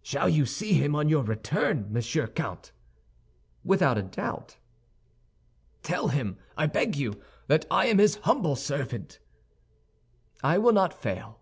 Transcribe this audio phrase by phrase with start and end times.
[0.00, 2.72] "Shall you see him on your return, Monsieur Count?"
[3.62, 4.56] "Without a doubt."
[5.82, 9.18] "Tell him, I beg you, that I am his humble servant."
[10.42, 11.40] "I will not fail."